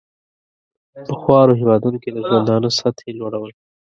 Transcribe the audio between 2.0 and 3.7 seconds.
کې د ژوندانه سطحې لوړول.